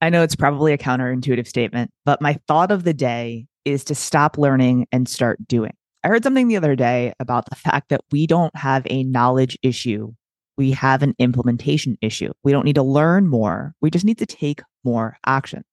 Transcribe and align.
I 0.00 0.10
know 0.10 0.22
it's 0.22 0.36
probably 0.36 0.72
a 0.72 0.78
counterintuitive 0.78 1.46
statement, 1.46 1.90
but 2.04 2.20
my 2.20 2.38
thought 2.46 2.70
of 2.70 2.84
the 2.84 2.94
day 2.94 3.46
is 3.64 3.84
to 3.84 3.94
stop 3.94 4.36
learning 4.36 4.86
and 4.92 5.08
start 5.08 5.46
doing. 5.48 5.72
I 6.02 6.08
heard 6.08 6.22
something 6.22 6.48
the 6.48 6.56
other 6.56 6.76
day 6.76 7.14
about 7.18 7.48
the 7.48 7.56
fact 7.56 7.88
that 7.88 8.02
we 8.12 8.26
don't 8.26 8.54
have 8.54 8.86
a 8.90 9.04
knowledge 9.04 9.58
issue. 9.62 10.12
We 10.58 10.72
have 10.72 11.02
an 11.02 11.14
implementation 11.18 11.96
issue. 12.02 12.32
We 12.42 12.52
don't 12.52 12.66
need 12.66 12.74
to 12.74 12.82
learn 12.82 13.26
more. 13.26 13.74
We 13.80 13.90
just 13.90 14.04
need 14.04 14.18
to 14.18 14.26
take 14.26 14.60
more 14.84 15.16
action. 15.24 15.64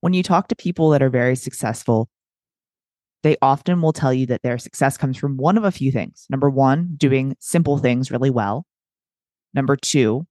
When 0.00 0.14
you 0.14 0.22
talk 0.22 0.48
to 0.48 0.56
people 0.56 0.90
that 0.90 1.02
are 1.02 1.10
very 1.10 1.36
successful, 1.36 2.08
they 3.22 3.36
often 3.42 3.80
will 3.80 3.92
tell 3.92 4.12
you 4.12 4.26
that 4.26 4.42
their 4.42 4.58
success 4.58 4.96
comes 4.96 5.16
from 5.16 5.36
one 5.36 5.56
of 5.56 5.64
a 5.64 5.72
few 5.72 5.92
things. 5.92 6.26
Number 6.28 6.50
one, 6.50 6.94
doing 6.96 7.36
simple 7.40 7.78
things 7.78 8.10
really 8.10 8.30
well. 8.30 8.66
Number 9.54 9.76
two, 9.76 10.26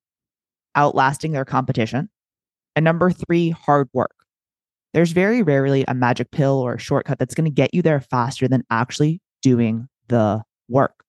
outlasting 0.75 1.31
their 1.31 1.45
competition. 1.45 2.09
And 2.77 2.83
number 2.83 3.09
three, 3.09 3.49
hard 3.49 3.89
work. 3.91 4.13
There's 4.93 5.11
very 5.11 5.41
rarely 5.41 5.83
a 5.87 5.95
magic 5.95 6.29
pill 6.29 6.59
or 6.59 6.75
a 6.75 6.79
shortcut 6.79 7.17
that's 7.17 7.33
going 7.33 7.45
to 7.45 7.51
get 7.51 7.73
you 7.73 7.81
there 7.81 7.99
faster 7.99 8.47
than 8.47 8.63
actually 8.69 9.19
doing 9.41 9.87
the 10.09 10.43
work, 10.69 11.03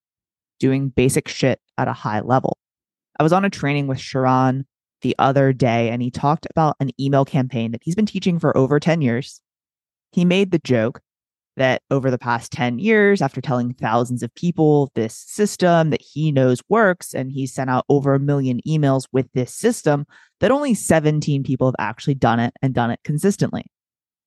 doing 0.58 0.88
basic 0.88 1.28
shit 1.28 1.60
at 1.76 1.86
a 1.86 1.92
high 1.92 2.20
level. 2.20 2.56
I 3.20 3.22
was 3.22 3.34
on 3.34 3.44
a 3.44 3.50
training 3.50 3.86
with 3.86 4.00
Sharon 4.00 4.66
the 5.02 5.14
other 5.18 5.52
day, 5.52 5.90
and 5.90 6.00
he 6.00 6.10
talked 6.10 6.46
about 6.48 6.74
an 6.80 6.90
email 6.98 7.26
campaign 7.26 7.72
that 7.72 7.82
he's 7.84 7.94
been 7.94 8.06
teaching 8.06 8.38
for 8.38 8.56
over 8.56 8.80
10 8.80 9.02
years. 9.02 9.42
He 10.12 10.24
made 10.24 10.52
the 10.52 10.60
joke 10.64 11.02
that 11.58 11.82
over 11.90 12.10
the 12.10 12.18
past 12.18 12.50
10 12.52 12.78
years, 12.78 13.22
after 13.22 13.40
telling 13.40 13.74
thousands 13.74 14.22
of 14.22 14.34
people 14.34 14.90
this 14.94 15.14
system 15.14 15.90
that 15.90 16.02
he 16.02 16.32
knows 16.32 16.60
works, 16.68 17.14
and 17.14 17.30
he 17.30 17.46
sent 17.46 17.70
out 17.70 17.84
over 17.88 18.14
a 18.14 18.20
million 18.20 18.60
emails 18.66 19.06
with 19.12 19.30
this 19.34 19.54
system, 19.54 20.06
that 20.40 20.50
only 20.50 20.74
17 20.74 21.42
people 21.42 21.68
have 21.68 21.76
actually 21.78 22.14
done 22.14 22.40
it 22.40 22.54
and 22.62 22.74
done 22.74 22.90
it 22.90 23.00
consistently. 23.04 23.66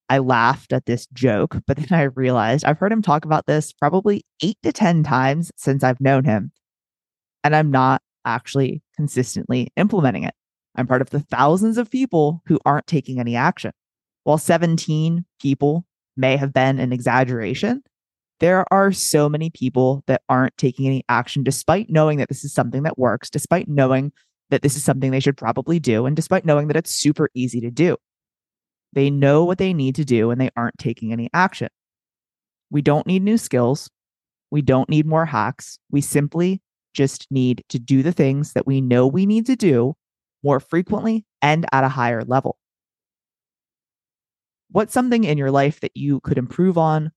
I 0.10 0.18
laughed 0.18 0.73
at 0.73 0.85
this 0.85 1.07
joke, 1.13 1.57
but 1.65 1.77
then 1.90 1.98
I 1.98 2.04
realized 2.04 2.65
I've 2.65 2.77
heard 2.77 2.91
him 2.91 3.01
talk 3.01 3.26
about 3.26 3.45
this 3.45 3.71
probably 3.73 4.23
eight 4.43 4.57
to 4.63 4.71
10 4.71 5.04
times 5.04 5.51
since 5.55 5.84
I've 5.84 6.01
known 6.01 6.26
him. 6.26 6.51
And 7.43 7.55
I'm 7.55 7.71
not 7.71 8.01
actually 8.26 8.84
consistently 8.95 9.71
implementing 9.77 10.23
it. 10.23 10.35
I'm 10.76 10.88
part 10.88 11.01
of 11.01 11.10
the 11.10 11.21
thousands 11.21 11.77
of 11.77 11.90
people 11.90 12.43
who 12.45 12.60
aren't 12.66 12.88
taking 12.88 13.20
any 13.20 13.35
action. 13.35 13.71
While 14.23 14.38
17 14.38 15.26
people 15.41 15.85
may 16.17 16.37
have 16.37 16.54
been 16.54 16.79
an 16.79 16.93
exaggeration, 16.93 17.84
there 18.40 18.65
are 18.73 18.91
so 18.91 19.29
many 19.29 19.49
people 19.51 20.04
that 20.07 20.23
aren't 20.27 20.57
taking 20.57 20.87
any 20.87 21.04
action 21.07 21.43
despite 21.43 21.90
knowing 21.90 22.17
that 22.17 22.27
this 22.27 22.43
is 22.43 22.54
something 22.54 22.84
that 22.84 22.98
works, 22.98 23.29
despite 23.29 23.67
knowing 23.67 24.12
that 24.49 24.63
this 24.63 24.76
is 24.76 24.84
something 24.84 25.12
they 25.12 25.20
should 25.20 25.37
probably 25.37 25.79
do, 25.79 26.05
and 26.05 26.15
despite 26.15 26.43
knowing 26.43 26.67
that 26.67 26.76
it's 26.76 26.91
super 26.91 27.29
easy 27.34 27.62
to 27.62 27.71
do. 27.71 27.98
They 28.93 29.09
know 29.09 29.45
what 29.45 29.57
they 29.57 29.73
need 29.73 29.95
to 29.95 30.05
do 30.05 30.32
and 30.32 30.41
they 30.41 30.49
aren't 30.57 30.77
taking 30.77 31.13
any 31.13 31.29
action. 31.34 31.70
We 32.70 32.82
don't 32.82 33.07
need 33.07 33.21
new 33.21 33.37
skills. 33.37 33.89
We 34.49 34.62
don't 34.62 34.89
need 34.89 35.05
more 35.05 35.26
hacks. 35.26 35.77
We 35.91 36.01
simply 36.01 36.62
just 36.93 37.27
need 37.32 37.63
to 37.70 37.79
do 37.79 38.04
the 38.04 38.12
things 38.12 38.54
that 38.54 38.67
we 38.67 38.82
know 38.82 39.07
we 39.07 39.26
need 39.26 39.45
to 39.45 39.55
do 39.55 39.95
more 40.43 40.59
frequently 40.59 41.26
and 41.41 41.65
at 41.71 41.84
a 41.84 41.89
higher 41.89 42.23
level. 42.23 42.57
What's 44.72 44.94
something 44.94 45.24
in 45.24 45.38
your 45.38 45.52
life 45.52 45.80
that 45.82 45.91
you 45.96 46.22
could 46.22 46.38
improve 46.38 46.77
on 46.77 47.12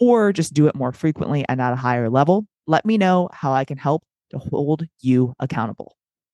or 0.00 0.32
just 0.32 0.54
do 0.54 0.66
it 0.66 0.74
more 0.74 0.92
frequently 0.92 1.44
and 1.48 1.60
at 1.60 1.72
a 1.72 1.76
higher 1.76 2.10
level? 2.10 2.46
Let 2.66 2.84
me 2.84 2.98
know 2.98 3.28
how 3.32 3.52
I 3.52 3.64
can 3.64 3.78
help 3.78 4.04
to 4.30 4.38
hold 4.38 4.86
you 5.00 5.34
accountable. 5.40 5.96